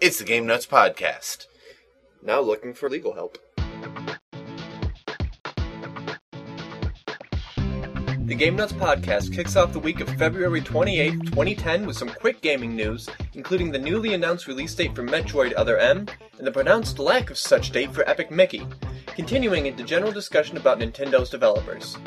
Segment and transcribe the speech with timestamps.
[0.00, 1.46] It's the Game Nuts Podcast.
[2.22, 3.36] Now looking for legal help.
[8.24, 12.40] The Game Nuts podcast kicks off the week of February 28, 2010, with some quick
[12.42, 16.06] gaming news, including the newly announced release date for Metroid Other M,
[16.38, 18.64] and the pronounced lack of such date for Epic Mickey,
[19.16, 21.98] continuing into general discussion about Nintendo's developers.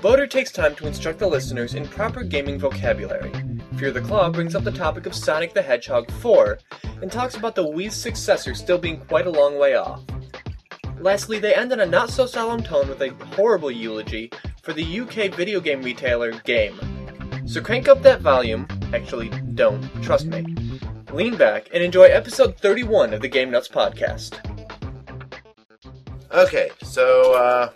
[0.00, 3.32] Boater takes time to instruct the listeners in proper gaming vocabulary.
[3.78, 6.58] Fear the Claw brings up the topic of Sonic the Hedgehog 4,
[7.02, 10.02] and talks about the Wii's successor still being quite a long way off.
[10.98, 14.30] Lastly, they end on a not so solemn tone with a horrible eulogy
[14.62, 16.78] for the UK video game retailer Game.
[17.44, 20.56] So crank up that volume, actually, don't, trust me.
[21.12, 24.38] Lean back and enjoy episode 31 of the Game Nuts podcast.
[26.32, 27.70] Okay, so, uh,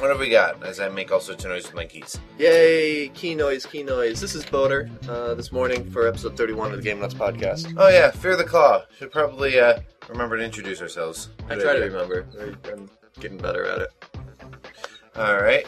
[0.00, 2.18] what have we got as I make all sorts of noise with my keys?
[2.38, 4.20] Yay, key noise, key noise.
[4.20, 7.74] This is Boater, uh, this morning for episode 31 of the Game Nuts podcast.
[7.76, 8.82] Oh, yeah, Fear the Claw.
[8.98, 11.28] Should probably, uh, remember to introduce ourselves.
[11.50, 11.90] I Good try to idea.
[11.92, 12.26] remember.
[12.40, 13.90] I- I'm getting better at it.
[15.16, 15.66] Alright.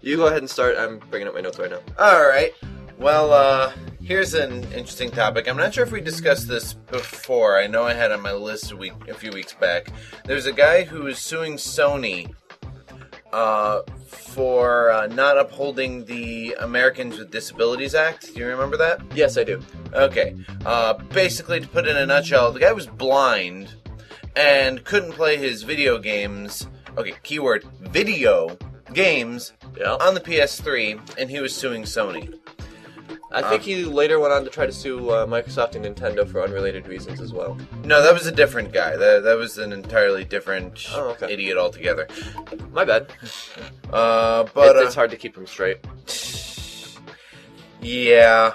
[0.00, 0.76] You go ahead and start.
[0.76, 1.80] I'm bringing up my notes right now.
[2.00, 2.52] Alright.
[2.98, 5.48] Well, uh, here's an interesting topic.
[5.48, 7.58] I'm not sure if we discussed this before.
[7.58, 9.88] I know I had on my list a week, a few weeks back.
[10.24, 12.32] There's a guy who is suing Sony,
[13.32, 18.32] uh, for uh, not upholding the Americans with Disabilities Act.
[18.34, 19.00] Do you remember that?
[19.14, 19.62] Yes, I do.
[19.92, 20.36] Okay.
[20.64, 23.74] Uh, basically, to put it in a nutshell, the guy was blind
[24.36, 26.66] and couldn't play his video games.
[26.96, 28.56] Okay, keyword video
[28.92, 29.94] games Yeah.
[30.00, 32.34] on the PS3, and he was suing Sony.
[33.32, 36.42] I think he later went on to try to sue uh, Microsoft and Nintendo for
[36.42, 37.56] unrelated reasons as well.
[37.84, 38.96] No, that was a different guy.
[38.96, 41.32] That, that was an entirely different Oh, okay.
[41.32, 42.08] idiot altogether.
[42.72, 43.12] My bad.
[43.92, 45.78] Uh, but It- uh, it's hard to keep him straight.
[47.80, 48.54] yeah.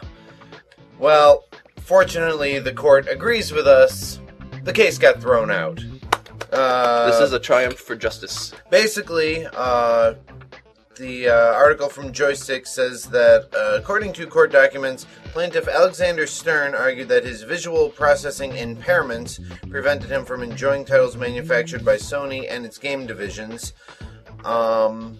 [1.00, 1.46] Well,
[1.80, 4.20] fortunately, the court agrees with us.
[4.64, 5.80] The case got thrown out.
[6.52, 8.54] Uh, This is a triumph for justice.
[8.70, 10.14] basically, uh,
[10.96, 16.74] the uh, article from Joystiq says that, uh, according to court documents, plaintiff Alexander Stern
[16.74, 19.40] argued that his visual processing impairments
[19.70, 23.74] prevented him from enjoying titles manufactured by Sony and its game divisions.
[24.44, 25.20] Um,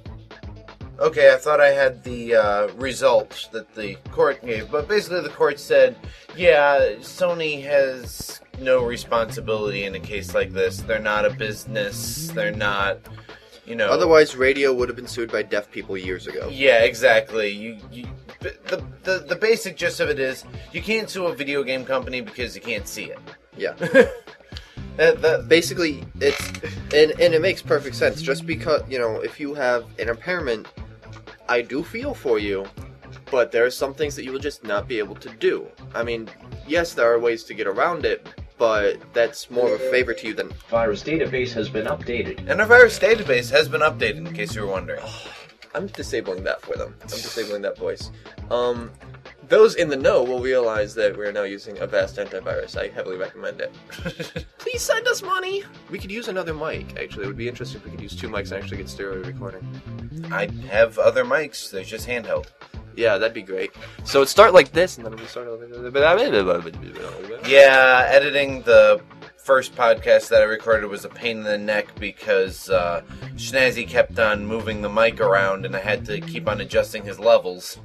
[1.00, 5.30] okay, I thought I had the uh, result that the court gave, but basically the
[5.30, 5.96] court said,
[6.36, 10.78] yeah, Sony has no responsibility in a case like this.
[10.78, 12.30] They're not a business.
[12.30, 13.00] They're not,
[13.66, 13.88] you know.
[13.90, 16.50] Otherwise, radio would have been sued by deaf people years ago.
[16.52, 17.50] Yeah, exactly.
[17.50, 18.08] You, you
[18.40, 22.22] the, the the basic gist of it is you can't sue a video game company
[22.22, 23.20] because you can't see it.
[23.58, 23.74] Yeah.
[24.98, 26.48] That, that, Basically, it's
[26.94, 28.22] and and it makes perfect sense.
[28.22, 30.68] Just because you know, if you have an impairment,
[31.50, 32.66] I do feel for you,
[33.30, 35.68] but there are some things that you will just not be able to do.
[35.94, 36.30] I mean,
[36.66, 38.26] yes, there are ways to get around it,
[38.58, 42.50] but that's more of a favor to you than virus database has been updated.
[42.50, 45.04] and our virus database has been updated, in case you were wondering.
[45.76, 46.96] I'm disabling that for them.
[47.02, 48.10] I'm disabling that voice.
[48.50, 48.92] Um,
[49.50, 52.78] those in the know will realize that we're now using Avast antivirus.
[52.78, 53.74] I heavily recommend it.
[54.58, 55.64] Please send us money.
[55.92, 56.98] We could use another mic.
[56.98, 59.22] Actually, it would be interesting if we could use two mics and actually get stereo
[59.24, 59.68] recording.
[60.32, 61.70] I have other mics.
[61.70, 62.48] They're just handheld.
[62.96, 63.72] Yeah, that'd be great.
[64.04, 65.48] So it'd start like this, and then we start.
[67.48, 69.02] Yeah, editing the
[69.38, 73.02] first podcast that I recorded was a pain in the neck because uh,
[73.36, 77.20] Schnazzy kept on moving the mic around, and I had to keep on adjusting his
[77.20, 77.78] levels.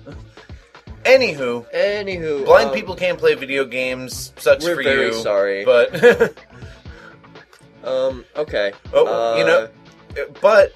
[1.04, 4.32] Anywho, Anywho, blind um, people can't play video games.
[4.36, 5.12] Sucks We're for very you.
[5.14, 5.64] sorry.
[5.64, 6.34] but
[7.84, 8.24] Um.
[8.36, 8.72] Okay.
[8.92, 10.72] oh, you Uh, know, but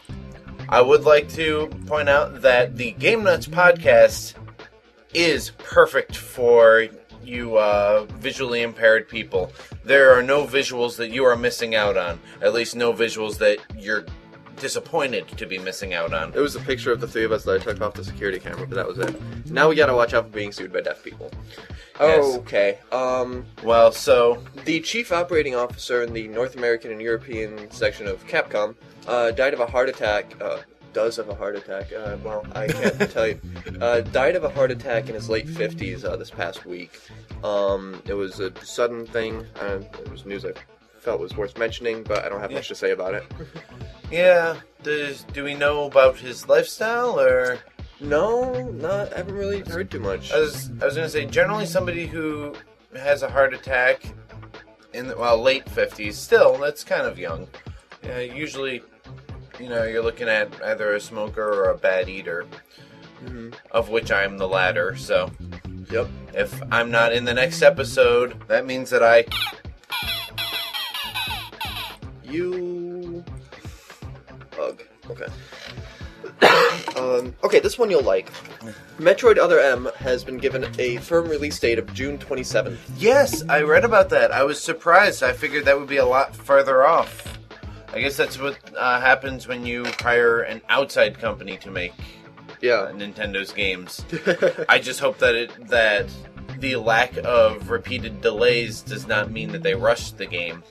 [0.69, 4.35] I would like to point out that the Game Nuts podcast
[5.13, 6.87] is perfect for
[7.23, 9.53] you uh, visually impaired people.
[9.85, 12.21] There are no visuals that you are missing out on.
[12.43, 14.05] At least no visuals that you're
[14.57, 16.33] disappointed to be missing out on.
[16.35, 18.39] It was a picture of the three of us that I took off the security
[18.39, 19.15] camera, but that was it.
[19.51, 21.31] Now we gotta watch out for being sued by deaf people.
[22.01, 22.37] Yes.
[22.39, 22.79] Okay.
[22.91, 23.45] Um.
[23.63, 28.75] Well, so The chief operating officer in the North American and European section of Capcom
[29.07, 30.35] uh, died of a heart attack.
[30.41, 30.59] Uh,
[30.93, 31.93] does of a heart attack.
[31.93, 33.41] Uh, well, I can't tell you.
[33.81, 37.01] Uh, died of a heart attack in his late 50s uh, this past week.
[37.43, 39.45] Um, it was a sudden thing.
[39.61, 40.53] Uh, it was news I
[41.01, 43.25] felt was worth mentioning, but I don't have much to say about it.
[44.15, 47.59] Yeah, does do we know about his lifestyle or?
[48.01, 49.13] No, not.
[49.13, 50.33] I haven't really heard too much.
[50.33, 52.55] I was I was gonna say generally somebody who
[52.97, 54.05] has a heart attack
[54.93, 57.49] in the, well late fifties still that's kind of young.
[58.05, 58.83] Yeah, usually,
[59.59, 62.47] you know, you're looking at either a smoker or a bad eater,
[63.25, 63.55] Mhm.
[63.73, 64.97] of which I'm the latter.
[64.97, 65.31] So
[65.91, 66.09] Yep.
[66.35, 69.25] If I'm not in the next episode, that means that I.
[72.25, 72.84] You.
[75.11, 75.27] Okay.
[76.97, 78.31] um, okay, this one you'll like.
[78.99, 82.79] Metroid Other M has been given a firm release date of June 27th.
[82.97, 84.33] Yes, I read about that.
[84.33, 85.23] I was surprised.
[85.23, 87.39] I figured that would be a lot further off.
[87.93, 91.93] I guess that's what uh, happens when you hire an outside company to make
[92.61, 92.91] Yeah.
[92.93, 94.05] Nintendo's games.
[94.69, 96.07] I just hope that it that
[96.59, 100.63] the lack of repeated delays does not mean that they rushed the game.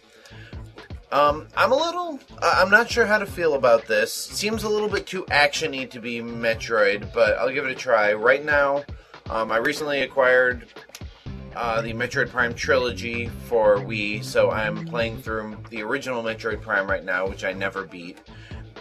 [1.13, 2.19] Um, I'm a little.
[2.41, 4.11] I- I'm not sure how to feel about this.
[4.11, 8.13] Seems a little bit too actiony to be Metroid, but I'll give it a try.
[8.13, 8.83] Right now,
[9.29, 10.65] um, I recently acquired
[11.55, 16.89] uh, the Metroid Prime trilogy for Wii, so I'm playing through the original Metroid Prime
[16.89, 18.17] right now, which I never beat,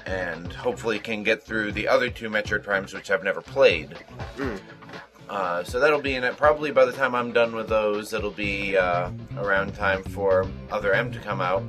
[0.07, 3.95] and hopefully can get through the other two Metroid Primes, which I've never played.
[5.29, 6.37] Uh, so that'll be in it.
[6.39, 10.93] Probably by the time I'm done with those, it'll be uh, around time for Other
[10.95, 11.63] M to come out.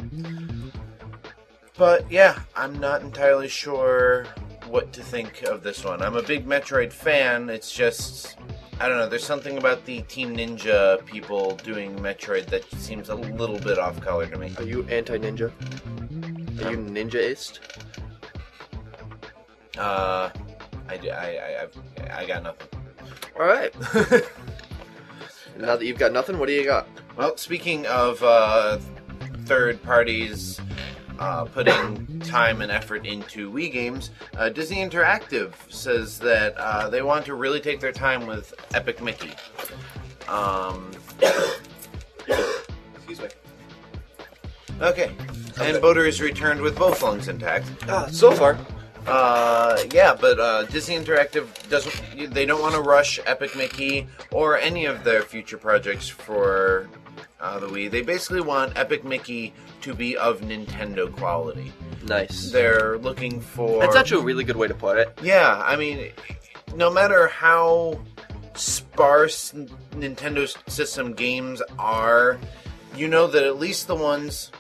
[1.77, 4.25] But yeah, I'm not entirely sure
[4.67, 6.01] what to think of this one.
[6.01, 7.49] I'm a big Metroid fan.
[7.49, 8.37] It's just
[8.79, 9.07] I don't know.
[9.07, 13.99] There's something about the Team Ninja people doing Metroid that seems a little bit off
[14.01, 14.51] color to me.
[14.57, 15.51] Are you anti ninja?
[16.63, 17.59] Are you ninjaist?
[19.77, 20.29] Uh,
[20.89, 21.67] I, I, I,
[22.03, 22.67] I, I got nothing.
[23.35, 23.73] Alright.
[25.57, 26.87] now that you've got nothing, what do you got?
[27.15, 28.79] Well, speaking of uh,
[29.45, 30.59] third parties
[31.19, 37.01] uh, putting time and effort into Wii games, uh, Disney Interactive says that uh, they
[37.01, 39.31] want to really take their time with Epic Mickey.
[40.27, 40.91] Um,
[42.95, 43.27] excuse me.
[44.81, 45.11] Okay,
[45.61, 47.69] and Boater is returned with both lungs intact.
[47.87, 48.57] Ah, so far.
[49.05, 52.33] Uh, yeah, but uh, Disney Interactive doesn't.
[52.33, 56.89] They don't want to rush Epic Mickey or any of their future projects for
[57.43, 57.91] uh, the Wii.
[57.91, 61.71] They basically want Epic Mickey to be of Nintendo quality.
[62.05, 62.51] Nice.
[62.51, 63.79] They're looking for.
[63.79, 65.17] That's actually a really good way to put it.
[65.21, 66.11] Yeah, I mean,
[66.75, 67.99] no matter how
[68.55, 69.51] sparse
[69.91, 72.39] Nintendo system games are,
[72.95, 74.51] you know that at least the ones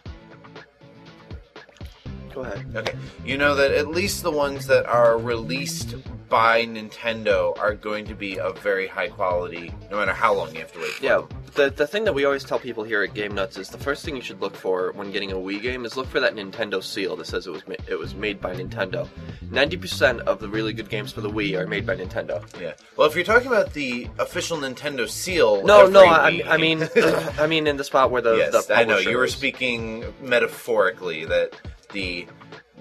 [2.33, 2.65] Go ahead.
[2.75, 2.97] Okay.
[3.23, 5.95] You know that at least the ones that are released
[6.33, 10.61] by Nintendo are going to be of very high quality, no matter how long you
[10.61, 11.27] have to wait for Yeah, them.
[11.53, 14.03] the the thing that we always tell people here at Game Nuts is the first
[14.03, 16.81] thing you should look for when getting a Wii game is look for that Nintendo
[16.81, 19.07] seal that says it was ma- it was made by Nintendo.
[19.51, 22.43] Ninety percent of the really good games for the Wii are made by Nintendo.
[22.59, 22.73] Yeah.
[22.97, 26.81] Well, if you're talking about the official Nintendo seal, No, no, I, I mean,
[27.37, 29.33] I mean in the spot where the yes, the I know you were is.
[29.33, 31.53] speaking metaphorically that
[31.91, 32.25] the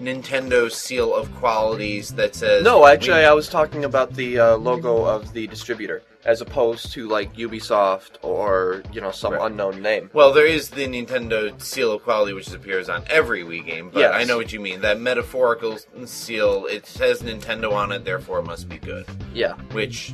[0.01, 4.55] Nintendo seal of qualities that says No, actually, we- I was talking about the uh,
[4.57, 9.45] logo of the distributor, as opposed to like Ubisoft or you know some Right.
[9.51, 10.09] unknown name.
[10.11, 13.89] Well, there is the Nintendo seal of quality, which appears on every Wii game.
[13.93, 14.11] But Yes.
[14.15, 14.81] I know what you mean.
[14.81, 19.05] That metaphorical seal, it says Nintendo on it, therefore it must be good.
[19.33, 20.13] Yeah, Which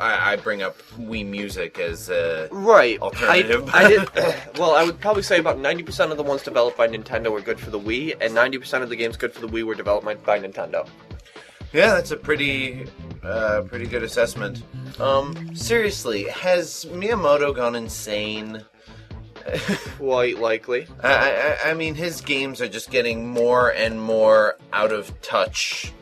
[0.00, 3.00] I, I bring up Wii Music as uh, right.
[3.00, 3.68] Alternative.
[3.72, 4.08] I, I did.
[4.58, 7.42] well, I would probably say about ninety percent of the ones developed by Nintendo were
[7.42, 9.74] good for the Wii, and ninety percent of the games good for the Wii were
[9.74, 10.88] developed by Nintendo.
[11.72, 12.86] yeah, that's a pretty
[13.22, 14.62] uh, pretty good assessment.
[14.98, 18.64] Um, seriously, has Miyamoto gone insane?
[19.96, 20.86] Quite likely.
[21.02, 25.92] I, I, I mean, his games are just getting more and more out of touch,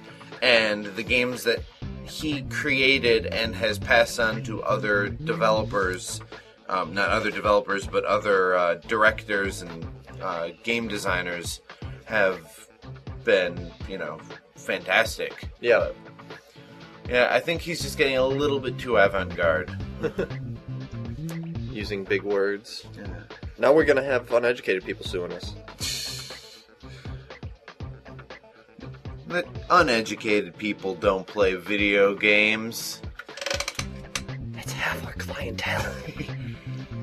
[0.43, 1.61] and the games that
[2.09, 6.21] he created and has passed on to other developers,
[6.69, 9.87] um, not other developers, but other uh, directors and
[10.21, 11.61] uh, game designers,
[12.05, 12.69] have
[13.25, 14.19] been, you know,
[14.57, 15.49] fantastic.
[15.61, 15.91] Yeah.
[17.09, 19.71] Yeah, I think he's just getting a little bit too avant-garde.
[21.71, 22.87] Using big words.
[23.59, 25.55] Now we're gonna have uneducated people suing us.
[29.29, 33.03] But uneducated people don't play video games.
[34.53, 35.95] That's half our clientele.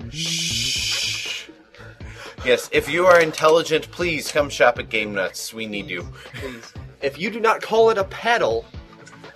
[0.10, 1.50] Shh.
[2.44, 5.54] Yes, if you are intelligent, please come shop at Game Nuts.
[5.54, 6.08] We need you.
[6.34, 6.74] Please.
[7.02, 8.66] If you do not call it a pedal.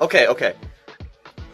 [0.01, 0.53] Okay, okay.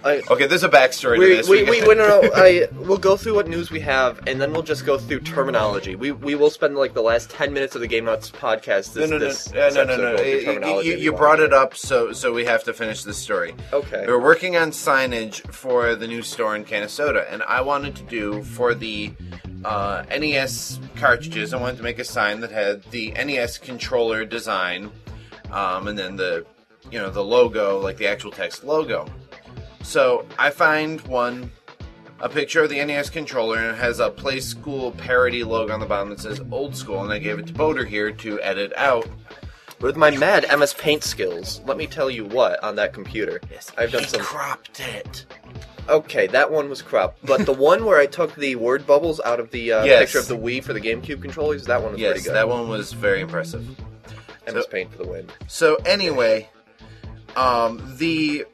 [0.05, 1.49] I, Okay, there's a backstory to we, this.
[1.49, 4.53] we, we, we, no, no, I, we'll go through what news we have, and then
[4.53, 5.95] we'll just go through terminology.
[5.95, 8.93] We, we will spend like the last 10 minutes of the Game Nuts podcast.
[8.93, 10.21] This, no, no, no, this, this no, no, no.
[10.21, 11.19] You- You, if you want.
[11.21, 13.55] brought it up, so so we have to finish this story.
[13.73, 14.05] Okay.
[14.07, 18.43] We're working on signage for the new store in Canastota, and I wanted to do
[18.43, 19.11] for the
[19.63, 21.53] uh, NES cartridges.
[21.53, 24.91] I wanted to make a sign that had the NES controller design,
[25.51, 26.45] um, and then the
[26.91, 29.07] you know the logo, like the actual text logo.
[29.85, 31.51] So I find one
[32.19, 35.85] a picture of the NES controller and it has a Playskool parody logo on the
[35.85, 39.07] bottom that says Old School, and I gave it to Boater here to edit out.
[39.81, 43.39] With my mad MS Paint skills, let me tell you what on that computer.
[43.77, 44.21] I've done he some.
[44.21, 45.25] cropped it.
[45.87, 49.39] Okay, that one was cropped, but the one where I took the word bubbles out
[49.39, 49.99] of the uh, Yes.
[49.99, 52.33] picture of the Wii for the GameCube controllers, that one was pretty Yes, good.
[52.35, 53.63] that one was very impressive.
[54.51, 55.27] MS Paint for the win.
[55.47, 56.49] So anyway,
[57.35, 58.45] um, the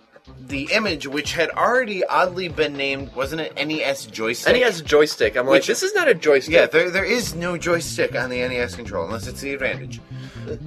[0.48, 4.48] the image which had already oddly been named wasn't it NES joystick?
[4.48, 5.36] And he has a joystick.
[5.38, 6.53] I'm like, Which- this is not a joystick.
[6.53, 10.01] Yeah, there, there is no joystick on the NES control unless it's the Advantage.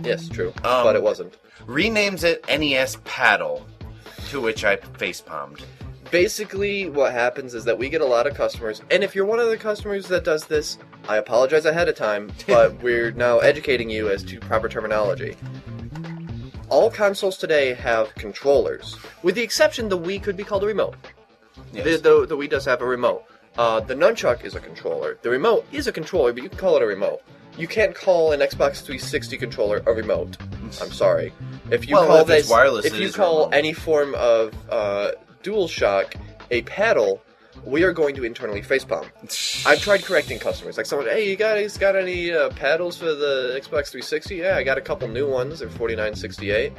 [0.02, 1.36] yes, true, Um, but it wasn't.
[1.66, 3.66] Renames it NES Paddle,
[4.30, 5.60] to which I facepalmed.
[6.10, 9.40] Basically, what happens is that we get a lot of customers, and if you're one
[9.40, 10.78] of the customers that does this,
[11.08, 15.36] I apologize ahead of time, but we're now educating you as to proper terminology.
[16.74, 20.96] All consoles today have controllers, with the exception the Wii could be called a remote.
[21.72, 21.84] Yes.
[21.84, 23.22] The, the, the Wii does have a remote.
[23.56, 25.16] Uh, the nunchuck is a controller.
[25.22, 27.22] The remote is a controller, but you can call it a remote.
[27.56, 30.36] You can't call an Xbox 360 controller a remote.
[30.82, 31.32] I'm sorry.
[31.70, 33.54] If you Well, call if it's this, wireless, if you call remote.
[33.54, 35.12] any form of uh,
[35.44, 36.16] DualShock
[36.50, 37.22] a paddle,
[37.64, 39.06] we are going to internally facepalm.
[39.66, 40.76] I've tried correcting customers.
[40.76, 44.36] Like someone, hey, you guys got any uh, paddles for the Xbox 360?
[44.36, 45.60] Yeah, I got a couple new ones.
[45.60, 46.72] They're 49.68.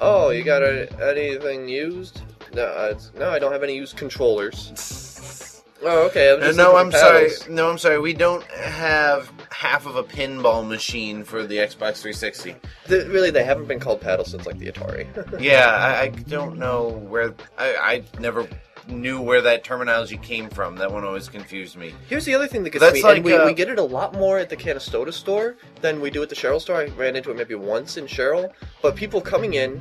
[0.00, 2.22] Oh, you got a, anything used?
[2.54, 5.30] No, uh, no, I don't have any used controllers.
[5.86, 6.32] Oh, okay.
[6.32, 7.28] I'm just no, I'm sorry.
[7.28, 7.48] paddles.
[7.48, 7.98] No, I'm sorry.
[8.00, 12.56] We don't have half of a pinball machine for the Xbox 360.
[12.86, 15.06] Th- really, they haven't been called paddles since like the Atari.
[15.40, 17.34] Yeah, I, I don't know where.
[17.58, 18.48] I, I never
[18.88, 20.76] knew where that terminology came from.
[20.76, 21.94] That one always confused me.
[22.08, 23.78] Here's the other thing that gets That's me, like, and we, uh, we get it
[23.78, 26.76] a lot more at the Canastota store than we do at the Sherrill store.
[26.76, 29.80] I ran into it maybe once in Sherrill, but people coming in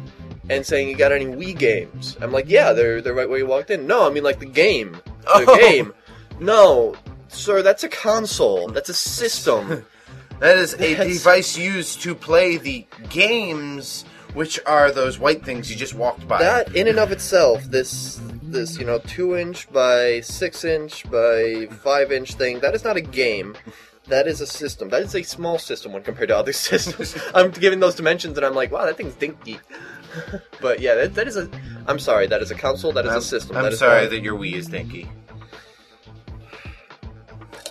[0.49, 3.45] and saying, "You got any Wii games?" I'm like, "Yeah, they're they're right where you
[3.45, 5.57] walked in." No, I mean like the game, the Oh.
[5.57, 5.93] game.
[6.39, 6.95] No,
[7.27, 8.67] sir, that's a console.
[8.69, 9.85] That's a system.
[10.39, 15.69] That is a That's- device used to play the games, which are those white things
[15.69, 16.39] you just walked by.
[16.39, 18.19] that in and of itself, this
[18.53, 22.95] this you know two inch by six inch by five inch thing, that is not
[22.95, 23.55] a game.
[24.07, 24.89] That is a system.
[24.89, 27.17] That is a small system when compared to other systems.
[27.33, 29.59] I'm giving those dimensions, and I'm like, wow, that thing's dinky.
[30.61, 31.49] but yeah, that, that is a.
[31.87, 32.91] I'm sorry, that is a console.
[32.91, 33.57] That is I'm, a system.
[33.57, 35.09] I'm that sorry that your Wii is dinky.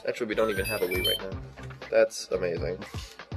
[0.07, 1.39] Actually, we don't even have a Wii right now.
[1.91, 2.79] That's amazing.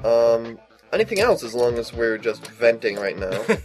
[0.04, 0.58] Um,
[0.92, 1.44] anything else?
[1.44, 3.46] As long as we're just venting right now.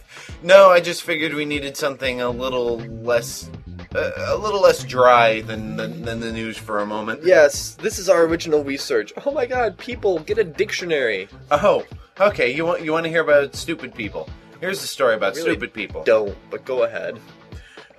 [0.43, 3.47] No, I just figured we needed something a little less,
[3.95, 7.23] uh, a little less dry than, than than the news for a moment.
[7.23, 9.13] yes, this is our original research.
[9.25, 11.27] Oh my God, people get a dictionary.
[11.51, 11.85] Oh,
[12.19, 12.53] okay.
[12.53, 14.29] You want you want to hear about stupid people?
[14.59, 16.03] Here's the story about Really stupid people.
[16.03, 17.19] Don't, but go ahead.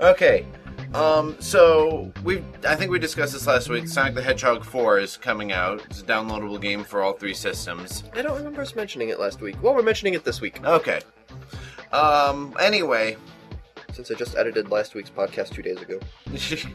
[0.00, 0.46] Okay.
[0.94, 3.88] Um, so we I think we discussed this last week.
[3.88, 5.82] Sonic the Hedgehog 4 is coming out.
[5.86, 8.04] It's a downloadable game for all three systems.
[8.14, 9.56] I don't remember us mentioning it last week.
[9.62, 11.00] Well, we're mentioning it this week Okay.
[11.92, 13.16] Um, anyway.
[13.92, 16.00] Since I just edited last week's podcast two days ago.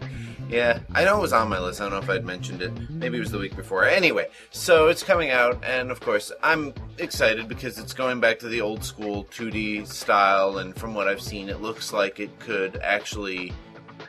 [0.50, 1.82] yeah, I know it was on my list.
[1.82, 2.72] I don't know if I'd mentioned it.
[2.90, 3.86] Maybe it was the week before.
[3.86, 8.48] Anyway, so it's coming out, and of course, I'm excited because it's going back to
[8.48, 12.78] the old school 2D style, and from what I've seen, it looks like it could
[12.78, 13.54] actually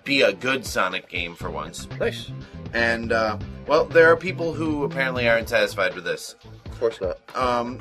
[0.05, 1.89] be a good Sonic game for once.
[1.99, 2.31] Nice.
[2.75, 6.37] And, uh, well, there are people who apparently aren't satisfied with this.
[6.67, 7.19] Of course not.
[7.37, 7.81] um,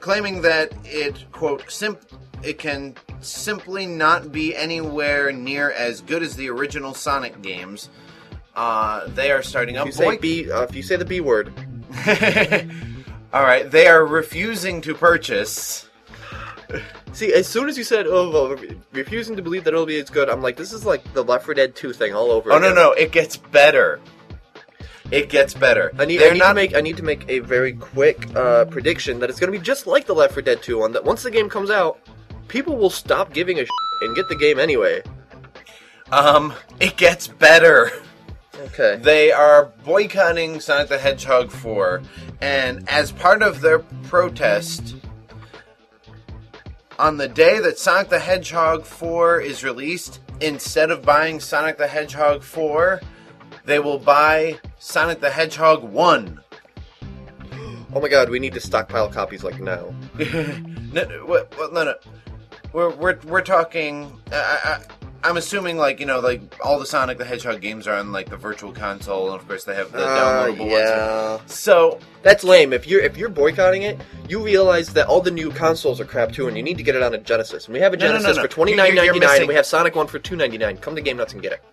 [0.00, 1.98] claiming that it quote simp
[2.42, 7.88] it can simply not be anywhere near as good as the original Sonic games.
[8.54, 9.86] Uh, they are starting If up.
[9.88, 11.52] you say B, uh, if you say the B word,
[13.32, 15.88] All right, they are refusing to purchase.
[17.12, 18.56] see, as soon as you said, "Oh, well,
[18.92, 21.44] refusing to believe that it'll be as good," I'm like, this is like the Left
[21.44, 22.50] 4 Dead 2 thing all over.
[22.52, 22.74] Oh no, again.
[22.76, 24.00] no, it gets better.
[25.10, 25.92] It gets better.
[25.98, 28.64] I need, I need not to make I need to make a very quick uh,
[28.66, 30.92] prediction that it's going to be just like the Left 4 Dead 2 one.
[30.92, 31.98] That once the game comes out,
[32.48, 33.70] people will stop giving a shit
[34.02, 35.02] and get the game anyway.
[36.12, 37.90] Um, it gets better.
[38.58, 38.98] Okay.
[39.02, 42.02] They are boycotting Sonic the Hedgehog 4,
[42.40, 44.96] and as part of their protest,
[46.98, 51.86] on the day that Sonic the Hedgehog 4 is released, instead of buying Sonic the
[51.86, 53.00] Hedgehog 4,
[53.64, 56.40] they will buy Sonic the Hedgehog 1.
[57.94, 59.94] Oh my god, we need to stockpile copies like now.
[60.18, 60.24] no,
[60.92, 61.94] no, what, what, no, no.
[62.76, 64.20] We're, we're, we're talking.
[64.30, 64.78] I, I,
[65.26, 68.28] I'm assuming, like, you know, like, all the Sonic the Hedgehog games are on, like,
[68.28, 70.70] the virtual console, and of course they have the Uh, downloadable ones.
[70.72, 71.38] yeah.
[71.46, 72.74] So, That's lame.
[72.74, 76.32] If you're if you're boycotting it, you realize that all the new consoles are crap
[76.32, 77.64] too, and you need to get it on a Genesis.
[77.64, 78.42] And we have a No, no, no, Genesis no.
[78.42, 80.76] for twenty nine ninety nine, and we have Sonic one for two ninety nine.
[80.76, 81.64] Come to Game Nuts and get it.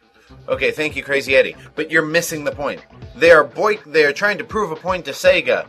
[0.48, 1.58] Okay, thank you, Crazy Eddie.
[1.76, 2.80] But you're missing the point.
[3.18, 3.76] They are boy.
[3.86, 5.66] They are trying to prove a point to Sega.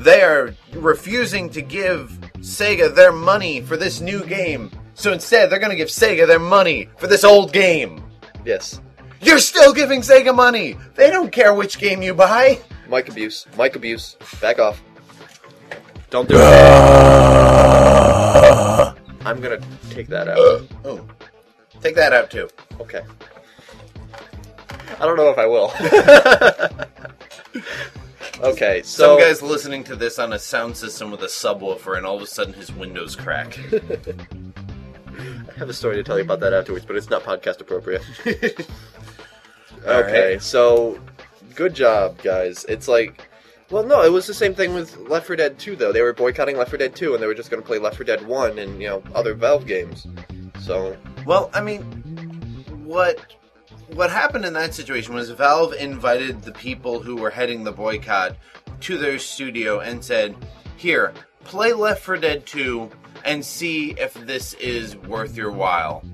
[0.00, 4.70] They are refusing to give Sega their money for this new game.
[4.94, 8.02] So instead, they're going to give Sega their money for this old game.
[8.46, 8.80] Yes.
[9.20, 10.78] You're still giving Sega money.
[10.94, 12.60] They don't care which game you buy.
[12.88, 13.46] Mic abuse.
[13.58, 14.16] Mic abuse.
[14.40, 14.82] Back off.
[16.08, 16.40] Don't do it.
[19.26, 20.62] I'm gonna take that out.
[20.82, 21.06] Oh,
[21.82, 22.48] take that out too.
[22.80, 23.02] Okay.
[24.98, 25.70] I don't know if I will.
[28.42, 32.06] okay, so Some guy's listening to this on a sound system with a subwoofer, and
[32.06, 33.58] all of a sudden his windows crack.
[35.18, 38.02] I have a story to tell you about that afterwards, but it's not podcast appropriate.
[39.84, 40.98] okay, so
[41.54, 42.64] good job, guys.
[42.68, 43.28] It's like,
[43.70, 45.92] well, no, it was the same thing with Left 4 Dead 2, though.
[45.92, 47.96] They were boycotting Left 4 Dead 2, and they were just going to play Left
[47.96, 50.06] 4 Dead 1 and you know other Valve games.
[50.60, 51.82] So Well, I mean,
[52.84, 53.36] what
[53.94, 58.36] what happened in that situation was Valve invited the people who were heading the boycott
[58.80, 60.34] to their studio and said,
[60.76, 61.12] "Here,
[61.44, 62.90] play Left 4 Dead 2
[63.24, 66.04] and see if this is worth your while."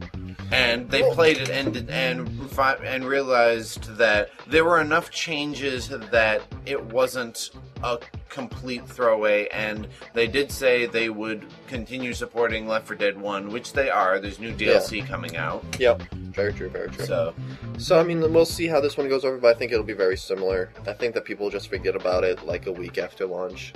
[0.50, 2.50] And they played it and and
[2.84, 7.50] and realized that there were enough changes that it wasn't
[7.82, 9.48] a complete throwaway.
[9.48, 14.18] And they did say they would continue supporting Left 4 Dead 1, which they are.
[14.18, 15.64] There's new DLC coming out.
[15.78, 17.06] yep, very true, very true.
[17.06, 17.34] So
[17.78, 19.92] So I mean, we'll see how this one goes over, but I think it'll be
[19.92, 20.70] very similar.
[20.86, 23.72] I think that people will just forget about it like a week after launch,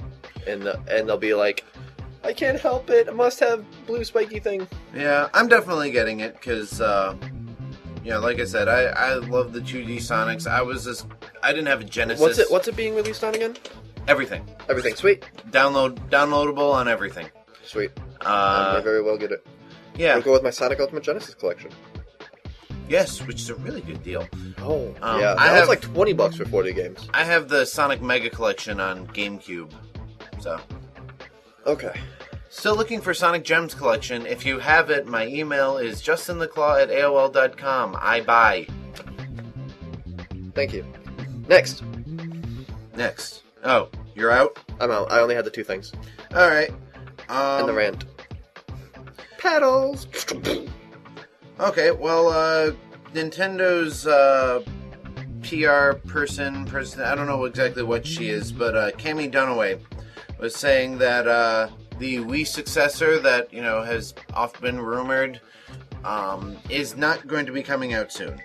[0.47, 1.65] and the, and they'll be like,
[2.25, 3.09] "I can't help it.
[3.09, 7.15] I must have blue spiky thing." yeah, I'm definitely getting it because, uh,
[8.05, 10.47] yeah, like I said, I I love the 2D Sonics.
[10.47, 11.07] I was just
[11.43, 12.21] I didn't have a Genesis.
[12.21, 12.51] What's it?
[12.51, 13.57] What's it being released on again?
[14.11, 14.95] Everything Everything.
[14.95, 17.29] Sweet, download downloadable on everything.
[17.65, 17.91] sweet.
[18.21, 19.47] I may Uh, very well get it.
[19.97, 21.71] yeah, I'll go with my Sonic Ultimate Genesis collection.
[22.89, 24.27] yes, which is a really good deal.
[24.61, 25.33] Oh, Um, yeah.
[25.39, 27.09] I That have- was like twenty bucks for forty games.
[27.15, 29.73] I have the Sonic Mega Collection on GameCube.
[30.41, 30.59] So
[31.67, 31.93] Okay.
[32.49, 34.27] Still looking for Sonic Gems Collection.
[34.27, 37.97] If you have it, my email is justintheclaw at AOL.com.
[38.01, 38.67] I buy.
[40.55, 40.85] Thank you.
[41.49, 41.83] Next,
[42.97, 43.43] Next.
[43.65, 44.59] Oh, you're out?
[44.81, 45.11] I'm out.
[45.13, 45.93] I only had the two things
[46.33, 46.71] Alright.
[47.29, 48.05] Um, and the rant.
[49.39, 50.07] Pedals.
[51.59, 52.73] Okay, well, uh,
[53.13, 54.63] Nintendo's, uh,
[55.43, 59.79] PR person, person, I don't know exactly what she is, but, uh, Cammie Dunaway
[60.39, 61.69] was saying that, uh,
[61.99, 65.41] the Wii successor that, you know, has oft been rumored,
[66.05, 68.41] um, is not going to be coming out soon.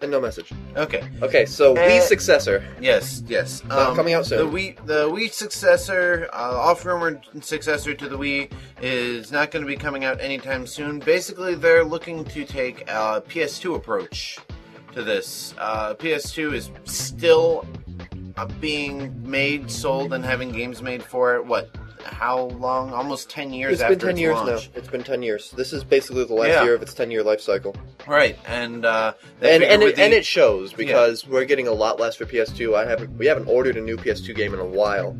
[0.00, 0.52] And no message.
[0.76, 1.02] Okay.
[1.22, 1.98] Okay, so Eh.
[1.98, 2.62] Wii successor.
[2.80, 3.62] Yes, yes.
[3.64, 4.38] Um, Not coming out soon.
[4.38, 9.64] The Wii, the Wii successor, uh, off rumored successor to the Wii, is not going
[9.64, 10.98] to be coming out anytime soon.
[11.00, 14.38] Basically, they're looking to take a PS2 approach
[14.92, 15.54] to this.
[15.58, 17.66] Uh, PS2 is still
[18.36, 21.44] uh, being made, sold, and having games made for it.
[21.44, 21.70] What?
[22.04, 22.92] How long?
[22.94, 24.70] Almost ten years It's after been ten its years launch.
[24.72, 24.78] now.
[24.78, 25.50] It's been ten years.
[25.50, 26.64] This is basically the last Yeah.
[26.64, 27.74] year of its ten year life cycle.
[28.08, 32.00] Right, and uh, And and it, the- and it shows because we're getting a lot
[32.00, 32.74] less for PS2.
[32.74, 35.16] I haven't we haven't ordered a new PS2 game in a while.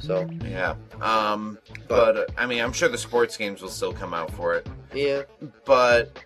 [0.00, 0.74] So yeah.
[1.00, 1.58] Um,
[1.88, 4.66] but uh, I mean, I'm sure the sports games will still come out for it.
[4.92, 5.22] yeah,
[5.64, 6.18] but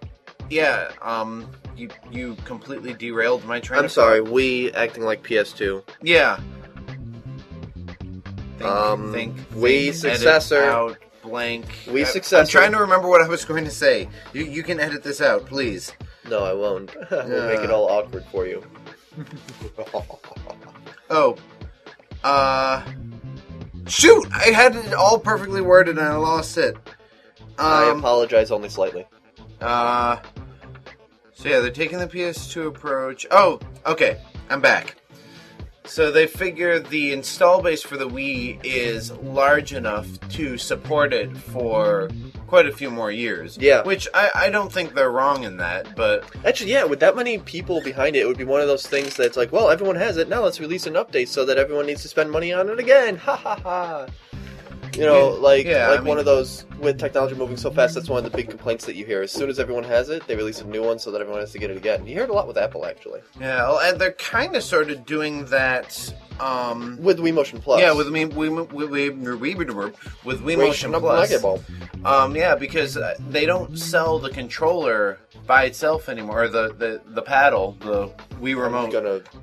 [0.49, 3.81] yeah, um, you you completely derailed my train.
[3.83, 4.21] I'm sorry.
[4.25, 4.31] thought.
[4.33, 5.83] We acting like PS2.
[6.03, 6.41] Yeah.
[8.59, 10.63] Think, Um, think, think, successor.
[10.63, 10.99] out
[11.31, 11.67] blank.
[11.89, 12.37] I- successor.
[12.41, 14.09] I'm trying to remember what I was going to say.
[14.33, 15.93] You you can edit this out, please.
[16.29, 16.95] No, I won't.
[17.11, 18.63] we'll make it all awkward for you.
[21.13, 21.37] Oh,
[22.23, 22.85] uh,
[23.89, 24.29] shoot!
[24.33, 26.77] I had it all perfectly worded and I lost it.
[27.59, 29.07] I Um, apologize only slightly.
[29.61, 30.19] Uh,
[31.33, 33.27] so yeah, they're taking the PS2 approach.
[33.33, 34.97] Oh, okay, I'm back.
[35.85, 41.37] So they figure the install base for the Wii is large enough to support it
[41.37, 42.09] for
[42.47, 43.57] quite a few more years.
[43.59, 43.83] Yeah.
[43.83, 47.39] Which I, I don't think they're wrong in that, but Actually, yeah, with that many
[47.39, 50.17] people behind it, it would be one of those things that's like, well, everyone has
[50.17, 50.43] it now.
[50.43, 53.17] Let's release an update so that everyone needs to spend money on it again.
[53.17, 54.07] Ha ha ha.
[54.97, 57.95] You know, like Yeah, like I one mean- of those with technology moving so fast.
[57.95, 59.23] That's one of the big complaints that you hear.
[59.23, 61.53] As soon as everyone has it, they release a new one so that everyone has
[61.53, 62.07] to get it again.
[62.07, 64.91] You hear it a lot with Apple actually, Yeah, well, and they're kind of sort
[64.91, 66.13] of doing that.
[66.41, 67.83] Um, with Wii Motion Plus.
[67.83, 71.45] yeah, with me, we, we, we, we, with Wii Motion Plus.
[72.03, 77.03] Um, yeah, because uh, they don't sell the controller by itself anymore, or the, the,
[77.09, 78.07] the paddle, the
[78.41, 78.91] Wii I'm remote.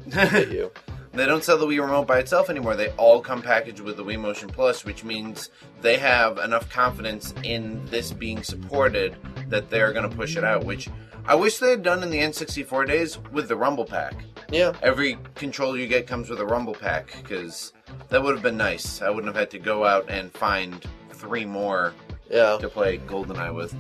[0.10, 0.72] gonna hit you.
[1.14, 2.76] They don't sell the Wii remote by itself anymore.
[2.76, 5.50] They all come packaged with the Wii Motion Plus, which means
[5.82, 9.16] they have enough confidence in this being supported
[9.50, 10.64] that they're going to push it out.
[10.64, 10.90] Which
[11.26, 14.16] I wish they had done in the N64 days with the Rumble Pack.
[14.50, 17.74] Yeah, Every controller you get comes with a Rumble Pack because
[18.10, 19.02] that would have been nice.
[19.02, 21.94] I wouldn't have had to go out and find three more
[22.30, 22.58] yeah.
[22.58, 23.76] to play GoldenEye with.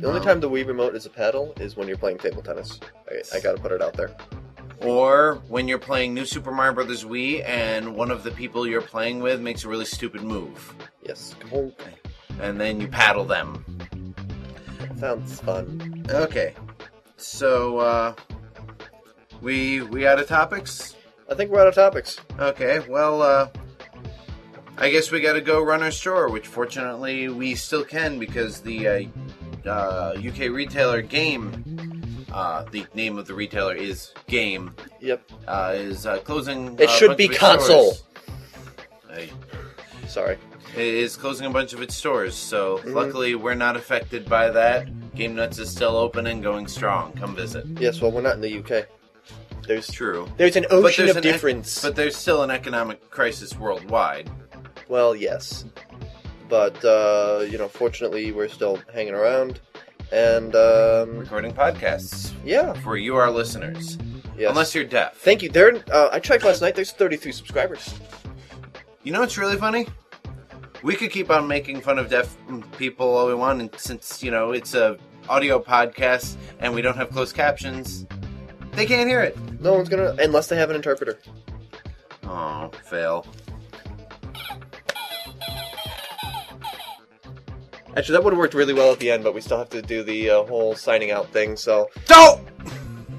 [0.00, 2.80] The only time the Wii remote is a paddle is when you're playing table tennis.
[3.08, 4.14] I, I gotta put it out there.
[4.84, 7.04] Or when you're playing New Super Mario Bros.
[7.04, 10.74] Wii and one of the people you're playing with makes a really stupid move.
[11.02, 11.34] Yes.
[12.40, 13.64] And then you paddle them.
[14.98, 16.04] sounds fun.
[16.10, 16.54] Okay.
[17.16, 18.14] So, uh,
[19.40, 20.96] we we out of topics?
[21.30, 22.18] I think we're out of topics.
[22.38, 23.48] Okay, well, uh,
[24.76, 28.88] I guess we gotta go run our store, which fortunately we still can because the
[28.88, 29.02] uh,
[29.68, 31.73] uh, UK retailer Game,
[32.34, 35.22] uh, the name of the retailer is Game, Yep.
[35.46, 36.74] uh, is uh, closing.
[36.78, 37.94] It uh, a should be console.
[39.10, 39.30] I-
[40.08, 40.36] Sorry.
[40.76, 42.94] It is closing a bunch of its stores, so Mhm.
[42.94, 44.88] luckily we're not affected by that.
[45.14, 47.12] Game Nuts is still open and going strong.
[47.12, 47.64] Come visit.
[47.78, 48.86] Yes, well, we're not in the UK.
[49.68, 50.28] There's True.
[50.36, 51.80] there's an ocean there's of an difference.
[51.80, 54.28] But there's still an economic crisis worldwide.
[54.88, 55.64] well, yes,
[56.48, 59.60] but uh, you know, fortunately, we're still hanging around,
[60.12, 63.98] and um, Recording podcasts yeah, for you, our listeners.
[64.36, 64.50] yes.
[64.50, 65.16] Unless you're deaf.
[65.16, 65.48] Thank you.
[65.48, 66.74] There, uh, I checked last night.
[66.74, 67.94] There's 33 subscribers.
[69.02, 69.86] You know what's really funny?
[70.82, 72.36] We could keep on making fun of deaf
[72.76, 76.96] people all we want, and since you know it's a audio podcast and we don't
[76.96, 78.06] have closed captions,
[78.72, 79.36] they can't hear it.
[79.60, 81.18] No one's gonna unless they have an interpreter.
[82.24, 83.26] Oh, fail.
[87.96, 89.80] Actually, that would have worked really well at the end, but we still have to
[89.80, 91.56] do the uh, whole signing out thing.
[91.56, 92.42] So Don't.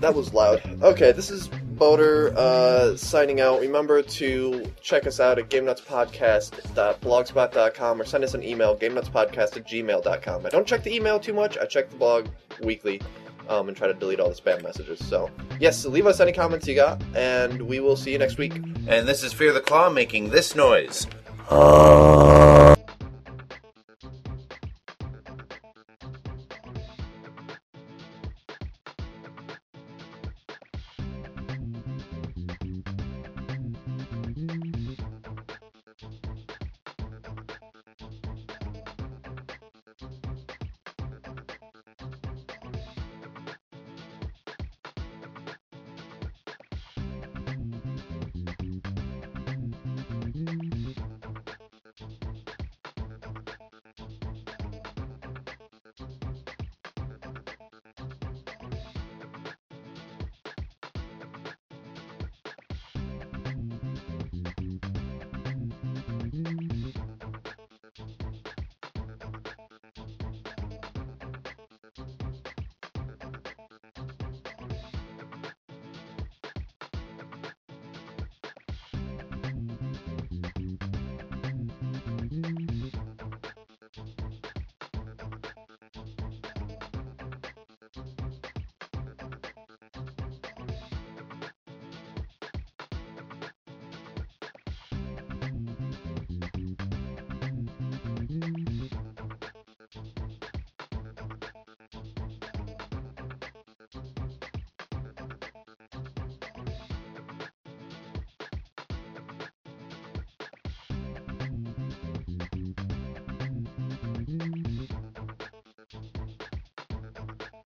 [0.02, 0.62] that was loud.
[0.84, 3.62] Okay, this is Boater uh, signing out.
[3.62, 10.46] Remember to check us out at GameNutsPodcast.blogspot.com or send us an email, GameNutsPodcast at gmail.com.
[10.46, 11.58] I don't check the email too much.
[11.58, 12.28] I check the blog
[12.62, 13.02] weekly
[13.50, 15.04] um, and try to delete all the spam messages.
[15.06, 18.56] So, yes, leave us any comments you got, and we will see you next week.
[18.88, 21.08] And this is Fear the Claw making this noise.